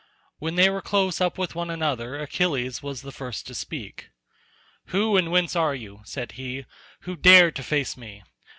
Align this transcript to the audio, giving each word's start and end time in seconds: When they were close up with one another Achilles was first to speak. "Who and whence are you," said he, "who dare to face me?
When 0.39 0.55
they 0.55 0.67
were 0.67 0.81
close 0.81 1.21
up 1.21 1.37
with 1.37 1.53
one 1.53 1.69
another 1.69 2.19
Achilles 2.19 2.81
was 2.81 3.03
first 3.03 3.45
to 3.45 3.53
speak. 3.53 4.09
"Who 4.85 5.15
and 5.15 5.29
whence 5.29 5.55
are 5.55 5.75
you," 5.75 6.01
said 6.05 6.31
he, 6.31 6.65
"who 7.01 7.15
dare 7.15 7.51
to 7.51 7.61
face 7.61 7.95
me? 7.95 8.23